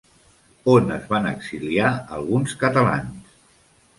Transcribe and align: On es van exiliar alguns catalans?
On 0.75 0.87
es 0.95 1.03
van 1.11 1.27
exiliar 1.33 1.91
alguns 2.19 2.57
catalans? 2.65 3.37